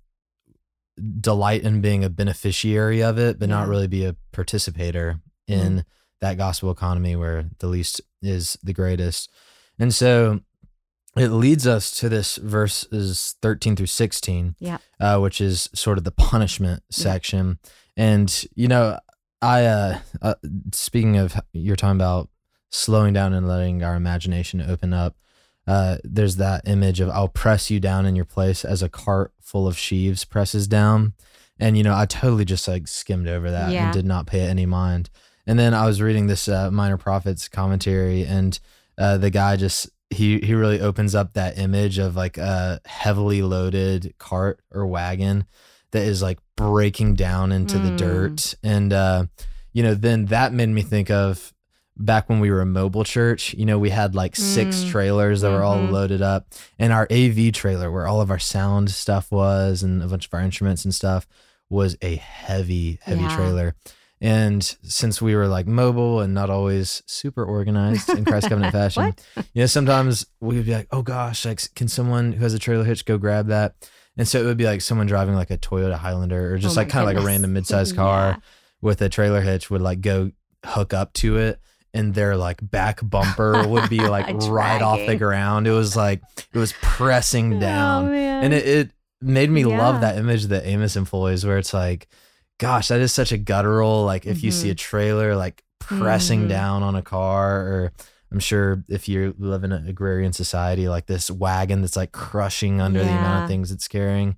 delight 1.20 1.62
in 1.62 1.80
being 1.80 2.04
a 2.04 2.10
beneficiary 2.10 3.02
of 3.02 3.18
it, 3.18 3.38
but 3.38 3.48
not 3.48 3.68
really 3.68 3.86
be 3.88 4.04
a 4.04 4.16
participator 4.32 5.20
in 5.46 5.84
that 6.20 6.36
gospel 6.36 6.70
economy 6.70 7.14
where 7.16 7.46
the 7.58 7.66
least 7.66 8.00
is 8.22 8.58
the 8.62 8.72
greatest. 8.72 9.30
And 9.78 9.94
so 9.94 10.40
it 11.16 11.28
leads 11.28 11.66
us 11.66 11.90
to 11.98 12.08
this 12.08 12.36
verses 12.36 13.36
13 13.42 13.76
through 13.76 13.86
16, 13.86 14.56
Yeah. 14.58 14.78
uh, 15.00 15.18
which 15.18 15.40
is 15.40 15.68
sort 15.74 15.98
of 15.98 16.04
the 16.04 16.10
punishment 16.10 16.82
section. 16.90 17.58
And, 17.96 18.44
you 18.54 18.68
know, 18.68 18.98
I, 19.40 19.64
uh, 19.66 19.98
uh, 20.20 20.34
speaking 20.72 21.16
of, 21.16 21.40
you're 21.52 21.76
talking 21.76 21.96
about 21.96 22.28
slowing 22.70 23.14
down 23.14 23.32
and 23.32 23.46
letting 23.48 23.82
our 23.82 23.94
imagination 23.94 24.60
open 24.60 24.92
up. 24.92 25.16
Uh, 25.68 25.98
there's 26.02 26.36
that 26.36 26.66
image 26.66 26.98
of 27.00 27.10
I'll 27.10 27.28
press 27.28 27.70
you 27.70 27.78
down 27.78 28.06
in 28.06 28.16
your 28.16 28.24
place 28.24 28.64
as 28.64 28.82
a 28.82 28.88
cart 28.88 29.32
full 29.40 29.68
of 29.68 29.76
sheaves 29.78 30.24
presses 30.24 30.66
down. 30.66 31.12
And, 31.60 31.76
you 31.76 31.82
know, 31.82 31.94
I 31.94 32.06
totally 32.06 32.44
just 32.46 32.66
like 32.66 32.88
skimmed 32.88 33.28
over 33.28 33.50
that 33.50 33.70
Yeah. 33.72 33.84
and 33.84 33.92
did 33.92 34.06
not 34.06 34.26
pay 34.26 34.40
it 34.44 34.48
any 34.50 34.64
mind. 34.66 35.10
And 35.46 35.58
then 35.58 35.74
I 35.74 35.84
was 35.86 36.00
reading 36.00 36.26
this 36.26 36.48
uh, 36.48 36.70
Minor 36.70 36.96
Prophets 36.98 37.48
commentary, 37.48 38.24
and 38.24 38.58
uh, 38.98 39.18
the 39.18 39.30
guy 39.30 39.56
just 39.56 39.88
he 40.10 40.38
he 40.40 40.54
really 40.54 40.80
opens 40.80 41.14
up 41.14 41.34
that 41.34 41.58
image 41.58 41.98
of 41.98 42.16
like 42.16 42.38
a 42.38 42.80
heavily 42.86 43.42
loaded 43.42 44.14
cart 44.18 44.60
or 44.72 44.86
wagon 44.86 45.46
that 45.92 46.02
is 46.02 46.20
like 46.22 46.38
breaking 46.56 47.14
down 47.14 47.50
into 47.52 47.78
the 47.78 47.90
Mm. 47.90 47.96
dirt, 47.98 48.54
and 48.62 48.92
uh, 48.92 49.24
you 49.72 49.82
know, 49.82 49.94
then 49.94 50.26
that 50.26 50.52
made 50.52 50.68
me 50.68 50.82
think 50.82 51.10
of 51.10 51.52
back 51.98 52.28
when 52.28 52.40
we 52.40 52.50
were 52.50 52.60
a 52.60 52.66
mobile 52.66 53.04
church, 53.04 53.54
you 53.54 53.66
know, 53.66 53.78
we 53.78 53.90
had 53.90 54.14
like 54.14 54.36
six 54.36 54.84
Mm. 54.84 54.90
trailers 54.90 55.40
that 55.40 55.50
were 55.50 55.62
all 55.64 55.78
Mhm. 55.78 55.90
loaded 55.90 56.22
up. 56.22 56.46
And 56.78 56.92
our 56.92 57.06
AV 57.10 57.50
trailer, 57.52 57.90
where 57.90 58.06
all 58.06 58.20
of 58.20 58.30
our 58.30 58.38
sound 58.38 58.90
stuff 58.90 59.30
was 59.32 59.82
and 59.82 60.02
a 60.02 60.06
bunch 60.06 60.26
of 60.26 60.34
our 60.34 60.40
instruments 60.40 60.84
and 60.84 60.94
stuff, 60.94 61.26
was 61.68 61.96
a 62.00 62.16
heavy, 62.16 62.98
heavy 63.02 63.22
Yeah. 63.22 63.34
trailer. 63.36 63.74
And 64.20 64.62
since 64.82 65.22
we 65.22 65.36
were 65.36 65.46
like 65.46 65.66
mobile 65.66 66.20
and 66.20 66.34
not 66.34 66.50
always 66.50 67.02
super 67.06 67.44
organized 67.44 68.08
in 68.10 68.24
Christ 68.24 68.48
Covenant 68.48 68.72
fashion, 68.80 69.14
you 69.36 69.62
know, 69.62 69.66
sometimes 69.66 70.26
we 70.40 70.56
would 70.56 70.66
be 70.66 70.72
like, 70.74 70.88
oh 70.90 71.02
gosh, 71.02 71.44
like, 71.44 71.60
can 71.74 71.88
someone 71.88 72.32
who 72.32 72.42
has 72.42 72.54
a 72.54 72.58
trailer 72.58 72.84
hitch 72.84 73.04
go 73.04 73.16
grab 73.18 73.46
that? 73.48 73.74
And 74.16 74.26
so 74.26 74.40
it 74.40 74.44
would 74.44 74.56
be 74.56 74.64
like 74.64 74.80
someone 74.82 75.06
driving 75.06 75.36
like 75.36 75.50
a 75.52 75.58
Toyota 75.58 75.94
Highlander 75.96 76.52
or 76.52 76.58
just 76.58 76.76
Oh 76.76 76.80
like 76.80 76.88
kind 76.88 77.08
of 77.08 77.14
like 77.14 77.22
a 77.22 77.26
random 77.26 77.52
mid-sized 77.52 77.94
car 77.96 78.30
Yeah. 78.30 78.36
with 78.82 79.00
a 79.02 79.08
trailer 79.08 79.40
hitch 79.40 79.70
would 79.70 79.82
like 79.82 80.00
go 80.00 80.32
hook 80.64 80.92
up 80.92 81.12
to 81.14 81.36
it 81.36 81.60
and 81.94 82.14
their 82.14 82.36
like 82.36 82.58
back 82.62 83.00
bumper 83.02 83.66
would 83.66 83.88
be 83.88 84.00
like 84.08 84.26
right 84.28 84.82
off 84.82 85.00
the 85.06 85.16
ground. 85.16 85.66
It 85.66 85.72
was 85.72 85.96
like 85.96 86.22
it 86.52 86.58
was 86.58 86.72
pressing 86.82 87.58
down. 87.60 88.08
Oh, 88.08 88.12
and 88.12 88.52
it, 88.52 88.66
it 88.66 88.90
made 89.20 89.50
me 89.50 89.64
Yeah. 89.64 89.78
love 89.78 90.00
that 90.02 90.16
image 90.18 90.46
that 90.46 90.66
Amos 90.66 90.96
employs 90.96 91.44
where 91.44 91.58
it's 91.58 91.74
like, 91.74 92.08
gosh, 92.58 92.88
that 92.88 93.00
is 93.00 93.12
such 93.12 93.32
a 93.32 93.38
guttural, 93.38 94.04
like 94.04 94.26
if 94.26 94.42
you 94.42 94.50
Mm-hmm. 94.50 94.60
see 94.60 94.70
a 94.70 94.74
trailer 94.74 95.34
like 95.36 95.62
pressing 95.80 96.44
Mhm. 96.44 96.48
down 96.50 96.82
on 96.82 96.94
a 96.96 97.02
car 97.02 97.60
or 97.62 97.92
I'm 98.30 98.40
sure 98.40 98.84
if 98.88 99.08
you 99.08 99.34
live 99.38 99.64
in 99.64 99.72
an 99.72 99.88
agrarian 99.88 100.34
society, 100.34 100.86
like 100.88 101.06
this 101.06 101.30
wagon 101.30 101.80
that's 101.80 101.96
like 101.96 102.12
crushing 102.12 102.78
under 102.80 103.02
the 103.02 103.10
amount 103.10 103.44
of 103.44 103.48
things 103.48 103.72
it's 103.72 103.88
carrying. 103.88 104.36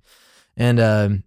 And 0.55 0.79
um, 0.79 1.23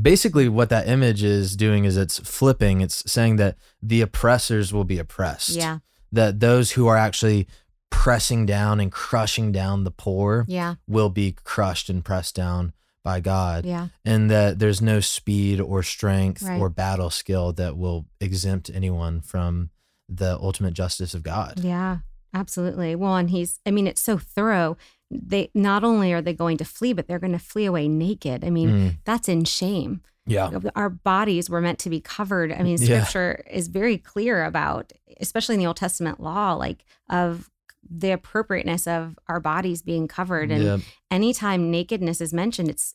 basically, 0.00 0.48
what 0.48 0.68
that 0.70 0.88
image 0.88 1.22
is 1.22 1.56
doing 1.56 1.84
is 1.84 1.96
it's 1.96 2.18
flipping. 2.18 2.80
It's 2.80 3.10
saying 3.10 3.36
that 3.36 3.56
the 3.82 4.00
oppressors 4.00 4.72
will 4.72 4.84
be 4.84 4.98
oppressed. 4.98 5.50
yeah, 5.50 5.78
That 6.12 6.40
those 6.40 6.72
who 6.72 6.86
are 6.86 6.96
actually 6.96 7.46
pressing 7.90 8.44
down 8.44 8.80
and 8.80 8.90
crushing 8.90 9.52
down 9.52 9.84
the 9.84 9.90
poor 9.90 10.44
yeah, 10.48 10.74
will 10.88 11.10
be 11.10 11.32
crushed 11.44 11.88
and 11.88 12.04
pressed 12.04 12.34
down 12.34 12.72
by 13.04 13.20
God. 13.20 13.64
yeah, 13.64 13.88
And 14.04 14.30
that 14.30 14.58
there's 14.58 14.80
no 14.82 14.98
speed 15.00 15.60
or 15.60 15.82
strength 15.82 16.42
Right. 16.42 16.60
or 16.60 16.68
battle 16.70 17.10
skill 17.10 17.52
that 17.52 17.76
will 17.76 18.06
exempt 18.20 18.70
anyone 18.72 19.20
from 19.20 19.70
the 20.08 20.36
ultimate 20.38 20.74
justice 20.74 21.14
of 21.14 21.22
God. 21.22 21.60
yeah. 21.62 21.98
Absolutely. 22.36 22.96
Well, 22.96 23.14
and 23.14 23.30
he's. 23.30 23.60
I 23.64 23.70
mean, 23.70 23.86
it's 23.86 24.00
so 24.00 24.18
thorough. 24.18 24.76
They 25.14 25.50
not 25.54 25.84
only 25.84 26.12
are 26.12 26.20
they 26.22 26.32
going 26.34 26.56
to 26.58 26.64
flee, 26.64 26.92
but 26.92 27.06
they're 27.06 27.18
going 27.18 27.32
to 27.32 27.38
flee 27.38 27.64
away 27.66 27.88
naked. 27.88 28.44
I 28.44 28.50
mean, 28.50 28.70
Mm, 28.72 28.98
that's 29.04 29.28
in 29.28 29.44
shame. 29.44 30.00
yeah. 30.26 30.50
Our 30.74 30.90
bodies 30.90 31.48
were 31.50 31.60
meant 31.60 31.78
to 31.80 31.90
be 31.90 32.00
covered. 32.00 32.50
I 32.52 32.62
mean, 32.62 32.78
Yeah. 32.78 33.04
scripture 33.04 33.44
is 33.50 33.68
very 33.68 33.98
clear 33.98 34.44
about, 34.44 34.92
especially 35.20 35.54
in 35.56 35.60
the 35.60 35.66
Old 35.66 35.76
Testament 35.76 36.18
law, 36.20 36.54
like 36.54 36.84
of 37.10 37.50
the 37.88 38.10
appropriateness 38.12 38.86
of 38.86 39.18
our 39.28 39.40
bodies 39.40 39.82
being 39.82 40.08
covered. 40.08 40.50
And 40.50 40.64
Yeah. 40.64 40.78
anytime 41.10 41.70
nakedness 41.70 42.20
is 42.20 42.32
mentioned, 42.32 42.70
it's 42.70 42.94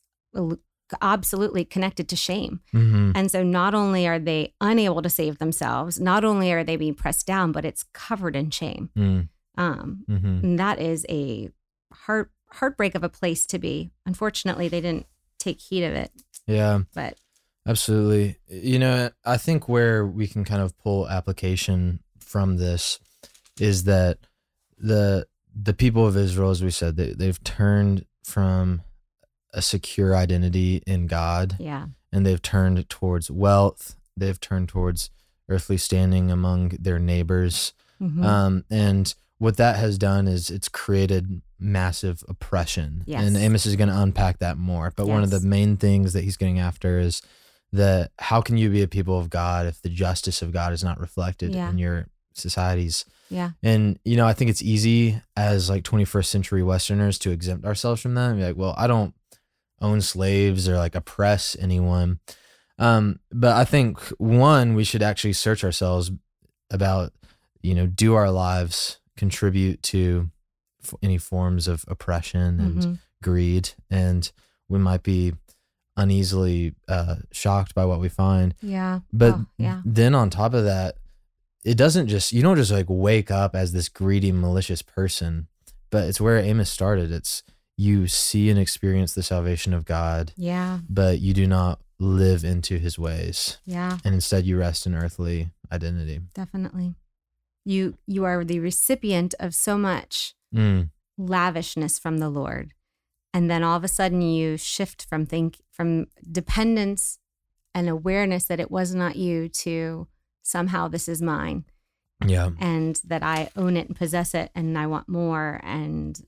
absolutely 1.02 1.64
connected 1.66 2.10
to 2.10 2.16
shame. 2.16 2.62
hmm 2.72 3.12
And 3.16 3.30
so 3.30 3.44
not 3.44 3.76
only 3.76 4.08
are 4.08 4.18
they 4.20 4.54
unable 4.60 5.02
to 5.04 5.10
save 5.10 5.38
themselves, 5.38 6.00
not 6.00 6.24
only 6.24 6.52
are 6.52 6.64
they 6.64 6.76
being 6.78 6.96
pressed 6.96 7.28
down, 7.28 7.52
but 7.52 7.66
it's 7.66 7.84
covered 7.94 8.36
in 8.36 8.50
shame. 8.50 8.90
Mm, 8.98 9.30
Um, 9.58 10.04
hmm 10.08 10.40
and 10.44 10.58
that 10.60 10.80
is 10.80 11.06
a 11.10 11.50
heart 11.93 12.31
heartbreak 12.51 12.96
of 12.96 13.03
a 13.03 13.10
place 13.10 13.46
to 13.48 13.60
be. 13.60 13.91
Unfortunately, 14.05 14.67
they 14.67 14.81
didn't 14.81 15.05
take 15.38 15.60
heed 15.62 15.84
of 15.84 15.93
it, 15.93 16.12
Yeah. 16.48 16.79
but 16.93 17.17
Absolutely. 17.67 18.38
You 18.48 18.79
know, 18.79 19.12
I 19.24 19.38
think 19.38 19.69
where 19.69 20.05
we 20.05 20.27
can 20.27 20.43
kind 20.43 20.62
of 20.62 20.75
pull 20.79 21.08
application 21.08 22.00
from 22.19 22.58
this 22.58 23.00
is 23.60 23.84
that 23.84 24.17
the 24.77 25.27
the 25.53 25.74
people 25.74 26.08
of 26.08 26.15
Israel, 26.17 26.50
as 26.51 26.63
we 26.63 26.72
said, 26.72 26.96
they, 26.96 27.13
they've 27.13 27.43
turned 27.43 28.05
from 28.24 28.81
a 29.53 29.62
secure 29.62 30.15
identity 30.15 30.81
in 30.88 31.05
God 31.08 31.58
yeah, 31.60 31.88
and 32.12 32.25
they've 32.25 32.41
turned 32.41 32.88
towards 32.89 33.29
wealth. 33.29 33.96
They've 34.15 34.39
turned 34.39 34.69
towards 34.69 35.10
earthly 35.50 35.77
standing 35.77 36.31
among 36.31 36.69
their 36.79 37.00
neighbors. 37.00 37.74
Mhm. 38.01 38.24
Um, 38.24 38.63
and 38.69 39.13
what 39.39 39.58
that 39.58 39.77
has 39.77 39.98
done 39.98 40.27
is 40.27 40.50
it's 40.50 40.69
created 40.69 41.41
massive 41.60 42.24
oppression. 42.27 43.03
Yes. 43.08 43.24
And 43.25 43.36
Amos 43.36 43.65
is 43.65 43.75
going 43.75 43.89
to 43.89 44.00
unpack 44.01 44.39
that 44.39 44.58
more. 44.58 44.93
But 44.96 45.08
one 45.08 45.24
of 45.24 45.29
the 45.31 45.39
main 45.41 45.75
things 45.77 46.13
that 46.13 46.24
he's 46.24 46.38
getting 46.38 46.60
after 46.60 47.00
is 47.00 47.22
that 47.72 48.12
how 48.19 48.41
can 48.41 48.58
you 48.58 48.69
be 48.69 48.81
a 48.81 48.88
people 48.88 49.17
of 49.19 49.29
God 49.29 49.65
if 49.65 49.81
the 49.81 49.89
justice 49.89 50.41
of 50.41 50.51
God 50.51 50.74
is 50.74 50.84
not 50.84 51.00
reflected 51.00 51.53
Yeah. 51.55 51.69
in 51.69 51.77
your 51.77 52.08
societies? 52.34 53.05
yeah, 53.29 53.51
And, 53.62 54.00
you 54.03 54.17
know, 54.17 54.25
I 54.25 54.34
think 54.34 54.50
it's 54.50 54.62
easy 54.63 55.22
as 55.38 55.69
like 55.69 55.84
21st 55.84 56.25
century 56.25 56.63
Westerners 56.63 57.19
to 57.19 57.29
exempt 57.31 57.65
ourselves 57.65 58.01
from 58.01 58.15
that 58.15 58.29
and 58.31 58.39
be 58.39 58.46
like, 58.46 58.58
well, 58.58 58.74
I 58.77 58.88
don't 58.88 59.13
own 59.81 60.01
slaves 60.01 60.67
or 60.67 60.77
like 60.77 60.96
oppress 60.96 61.55
anyone. 61.60 62.19
Um, 62.79 63.19
but 63.31 63.55
I 63.55 63.65
think 63.65 64.00
one, 64.17 64.74
we 64.74 64.84
should 64.84 65.03
actually 65.03 65.34
search 65.34 65.63
ourselves 65.63 66.12
about, 66.72 67.13
you 67.62 67.75
know, 67.75 67.86
do 67.88 68.15
our 68.15 68.31
lives 68.31 68.99
contribute 69.20 69.84
to 69.84 70.30
f- 70.84 70.96
any 71.04 71.18
forms 71.18 71.68
of 71.68 71.86
oppression 71.88 72.60
and 72.60 72.78
Mhm. 72.80 73.00
greed? 73.22 73.70
And 73.92 74.32
we 74.68 74.80
might 74.80 75.04
be 75.04 75.34
uneasily 75.98 76.76
uh, 76.88 77.18
shocked 77.32 77.76
by 77.76 77.86
what 77.86 78.00
we 78.00 78.10
find. 78.10 78.56
yeah, 78.62 79.02
But 79.12 79.34
Oh, 79.36 79.46
yeah, 79.58 79.82
then 79.86 80.16
on 80.16 80.30
top 80.30 80.54
of 80.54 80.64
that, 80.64 80.96
it 81.66 81.76
doesn't 81.76 82.08
just 82.08 82.32
you 82.32 82.42
don't 82.42 82.56
just 82.56 82.72
like 82.72 82.86
wake 82.88 83.30
up 83.32 83.56
as 83.56 83.72
this 83.74 83.90
greedy, 83.90 84.32
malicious 84.32 84.82
person, 84.82 85.48
but 85.90 86.08
it's 86.08 86.22
where 86.22 86.38
Amos 86.40 86.70
started. 86.70 87.12
It's 87.12 87.44
you 87.76 88.08
see 88.08 88.50
and 88.50 88.58
experience 88.60 89.14
the 89.14 89.24
salvation 89.24 89.74
of 89.74 89.86
God, 89.86 90.32
yeah, 90.38 90.80
but 90.90 91.20
you 91.20 91.34
do 91.34 91.48
not 91.48 91.82
live 92.00 92.44
into 92.46 92.78
his 92.78 92.98
ways. 92.98 93.58
yeah, 93.66 93.98
And 94.06 94.14
instead 94.14 94.46
you 94.46 94.58
rest 94.58 94.86
in 94.88 94.96
earthly 94.96 95.50
identity. 95.72 96.22
definitely. 96.34 96.96
You 97.66 97.98
you 98.08 98.25
are 98.25 98.44
the 98.44 98.60
recipient 98.60 99.36
of 99.39 99.54
so 99.54 99.78
much 99.78 100.34
Mm, 100.54 100.89
lavishness 101.18 102.00
from 102.00 102.18
the 102.18 102.30
Lord. 102.30 102.74
And 103.34 103.51
then 103.51 103.62
all 103.63 103.78
of 103.78 103.84
a 103.84 103.88
sudden 103.88 104.22
you 104.22 104.58
shift 104.58 105.06
from 105.06 105.28
think 105.28 105.62
from 105.72 106.08
dependence 106.32 107.20
and 107.75 107.88
awareness 107.88 108.46
that 108.46 108.60
it 108.60 108.72
was 108.72 108.96
not 108.96 109.16
you 109.16 109.48
to 109.50 110.08
somehow 110.42 110.88
this 110.88 111.08
is 111.08 111.22
mine 111.22 111.66
yeah. 112.25 112.50
and 112.60 113.00
that 113.06 113.22
I 113.22 113.50
own 113.56 113.78
it 113.78 113.88
and 113.88 113.96
possess 113.96 114.34
it 114.34 114.50
and 114.56 114.78
I 114.78 114.88
want 114.88 115.08
more 115.08 115.60
and 115.63 116.20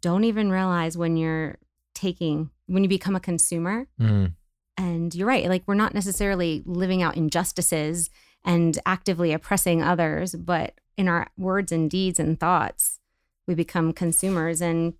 don't 0.00 0.24
even 0.24 0.50
realize 0.50 0.98
when 0.98 1.16
you're 1.16 1.58
taking 1.94 2.50
when 2.66 2.82
you 2.82 2.88
become 2.88 3.14
a 3.16 3.20
consumer 3.20 3.86
Mm, 4.00 4.32
and 4.76 5.14
you're 5.14 5.28
right 5.28 5.48
like 5.48 5.62
we're 5.66 5.74
not 5.74 5.94
necessarily 5.94 6.62
living 6.66 7.02
out 7.02 7.16
injustices 7.16 8.10
and 8.46 8.78
actively 8.86 9.32
oppressing 9.32 9.82
others 9.82 10.34
but 10.34 10.74
in 10.96 11.08
our 11.08 11.28
words 11.36 11.70
and 11.70 11.90
deeds 11.90 12.18
and 12.18 12.40
thoughts 12.40 13.00
we 13.46 13.54
become 13.54 13.92
consumers 13.92 14.62
and 14.62 14.94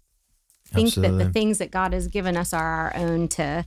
think 0.67 0.95
that 0.95 1.17
the 1.17 1.31
things 1.31 1.59
that 1.59 1.71
god 1.71 1.93
has 1.93 2.09
given 2.09 2.37
us 2.37 2.53
are 2.53 2.67
our 2.67 2.97
own 2.97 3.29
to 3.29 3.65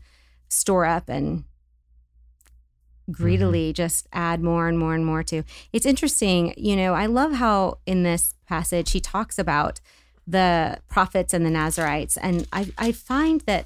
store 0.50 0.86
up 0.86 1.10
and 1.10 1.40
mm-hmm. 1.40 3.12
greedily 3.12 3.74
just 3.74 4.08
add 4.12 4.44
more 4.44 4.68
and 4.68 4.78
more 4.78 4.94
and 4.94 5.06
more 5.06 5.24
to. 5.24 5.44
It's 5.72 5.86
interesting 5.86 6.54
you 6.58 6.76
know 6.76 6.94
i 6.94 7.06
love 7.06 7.34
how 7.34 7.80
in 7.86 8.04
this 8.04 8.36
passage 8.48 8.92
he 8.92 9.00
talks 9.00 9.40
about 9.40 9.80
the 10.28 10.80
prophets 10.88 11.34
and 11.34 11.46
the 11.46 11.50
nazarites 11.50 12.18
and 12.18 12.48
i, 12.54 12.72
I 12.78 12.92
find 12.92 13.42
that 13.42 13.66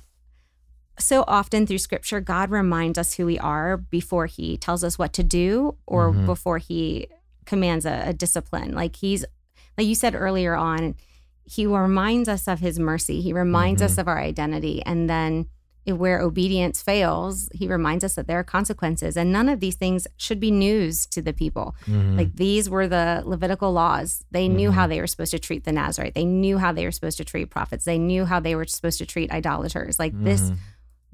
so 1.00 1.24
often 1.28 1.66
through 1.66 1.80
scripture, 1.80 2.22
God 2.22 2.52
reminds 2.52 2.98
us 2.98 3.14
who 3.16 3.26
we 3.26 3.40
are 3.40 3.78
before 3.78 4.26
he 4.28 4.58
tells 4.58 4.84
us 4.84 4.98
what 5.00 5.14
to 5.14 5.24
do 5.24 5.76
or 5.88 6.12
Mhm. 6.12 6.26
before 6.26 6.58
he 6.60 7.08
commands 7.46 7.86
a, 7.86 8.04
a 8.08 8.14
discipline. 8.14 8.74
Like 8.74 8.96
he's, 8.98 9.26
like 9.78 9.88
you 9.88 9.96
said 9.96 10.16
earlier 10.16 10.56
on, 10.56 10.96
he 11.46 11.66
reminds 11.66 12.30
us 12.30 12.48
of 12.48 12.60
his 12.60 12.80
mercy. 12.80 13.22
He 13.22 13.34
reminds 13.34 13.82
us 13.82 13.98
of 13.98 14.08
our 14.08 14.20
identity. 14.20 14.82
And 14.86 15.10
then 15.10 15.48
if- 15.86 15.98
where 15.98 16.22
obedience 16.22 16.82
fails, 16.82 17.50
he 17.54 17.68
reminds 17.68 18.06
us 18.06 18.16
that 18.16 18.26
there 18.28 18.40
are 18.40 18.44
consequences. 18.46 19.18
And 19.18 19.34
none 19.34 19.50
of 19.50 19.60
these 19.60 19.76
things 19.76 20.08
should 20.16 20.40
be 20.40 20.52
news 20.52 21.06
to 21.08 21.22
the 21.22 21.34
people. 21.34 21.76
mhm. 21.86 22.16
Like 22.18 22.34
these 22.38 22.70
were 22.70 22.88
the 22.88 23.22
Levitical 23.26 23.74
laws. 23.74 24.24
They 24.32 24.48
knew 24.48 24.72
how 24.72 24.88
they 24.88 25.02
were 25.02 25.08
supposed 25.08 25.32
to 25.32 25.40
treat 25.40 25.66
the 25.66 25.74
Nazarite. 25.74 26.14
They 26.14 26.24
knew 26.24 26.58
how 26.60 26.72
they 26.72 26.86
were 26.86 26.92
supposed 26.94 27.18
to 27.18 27.26
treat 27.26 27.50
prophets. 27.50 27.84
They 27.84 27.98
knew 28.00 28.24
how 28.24 28.40
they 28.40 28.56
were 28.56 28.64
supposed 28.66 29.00
to 29.00 29.06
treat 29.06 29.30
idolaters. 29.32 30.00
Like 30.00 30.14
this 30.24 30.40
Mhm. 30.52 30.58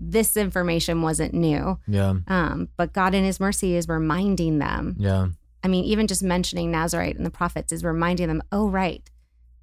This 0.02 0.38
information 0.38 1.02
wasn't 1.02 1.34
new. 1.34 1.78
Yeah. 1.88 2.14
Um, 2.28 2.70
but 2.78 2.94
God 2.94 3.14
in 3.14 3.24
his 3.26 3.40
mercy 3.40 3.76
is 3.76 3.88
reminding 3.90 4.60
them. 4.60 4.96
Yeah. 4.98 5.28
I 5.64 5.68
mean, 5.68 5.84
even 5.84 6.08
just 6.08 6.24
mentioning 6.24 6.72
Nazarite 6.72 7.18
and 7.18 7.26
the 7.26 7.30
prophets 7.30 7.74
is 7.74 7.84
reminding 7.84 8.28
them, 8.30 8.42
oh, 8.52 8.70
right, 8.70 9.08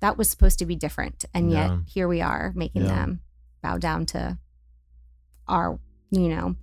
that 0.01 0.19
was 0.19 0.29
supposed 0.29 0.59
to 0.59 0.67
be 0.67 0.77
different. 0.77 1.25
And 1.33 1.51
yet 1.51 1.71
Yeah. 1.71 1.79
here 1.87 2.07
we 2.09 2.21
are 2.21 2.53
making 2.55 2.83
Yeah. 2.83 2.89
them 2.89 3.21
bow 3.63 3.79
down 3.79 4.05
to 4.07 4.37
our, 5.49 5.79
you 6.11 6.29
know, 6.29 6.55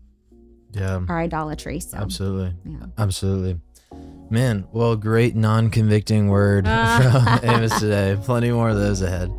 Yeah. 0.73 1.01
our 1.09 1.19
idolatry. 1.19 1.79
So 1.79 1.97
Absolutely. 1.97 2.53
yeah. 2.65 2.85
Absolutely. 2.97 3.59
Man, 4.29 4.65
well, 4.71 4.95
great 4.95 5.35
non 5.35 5.69
convicting 5.69 6.27
word 6.27 6.65
Ah. 6.67 7.39
from 7.41 7.49
Amos 7.49 7.79
today. 7.79 8.17
Plenty 8.23 8.51
more 8.51 8.69
of 8.69 8.75
those 8.77 9.01
ahead. 9.01 9.31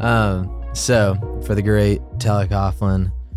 Um, 0.00 0.62
so, 0.74 1.14
for 1.46 1.54
the 1.54 1.62
great 1.62 2.02
Tally 2.18 2.46
Coughlin, 2.48 3.12